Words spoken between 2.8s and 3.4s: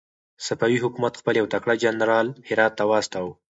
واستاوه.